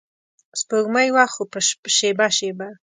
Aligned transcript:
سپوږمۍ 0.59 1.07
وه 1.15 1.25
خو 1.33 1.43
په 1.51 1.59
شیبه 1.97 2.27
شیبه 2.37 2.67